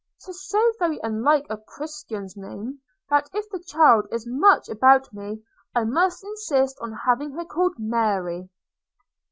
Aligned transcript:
–'tis 0.25 0.47
so 0.49 0.59
very 0.79 0.99
unlike 1.03 1.45
a 1.47 1.57
Christian's 1.57 2.35
name, 2.35 2.79
that, 3.11 3.29
if 3.35 3.47
the 3.51 3.59
child 3.59 4.07
is 4.11 4.25
much 4.25 4.67
about 4.67 5.13
me, 5.13 5.43
I 5.75 5.83
must 5.83 6.23
insist 6.23 6.75
upon 6.79 6.93
having 7.05 7.29
her 7.33 7.45
called 7.45 7.75
Mary.' 7.77 8.49